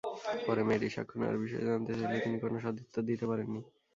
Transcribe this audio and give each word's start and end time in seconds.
পরে 0.45 0.61
মেয়েটির 0.67 0.93
স্বাক্ষর 0.95 1.17
নেওয়ার 1.19 1.41
বিষয়ে 1.43 1.67
জানতে 1.69 1.91
চাইলে 1.93 2.17
তিনি 2.25 2.37
কোনো 2.43 2.57
সদুত্তর 2.63 3.01
দিতে 3.09 3.25
পারেননি। 3.29 3.61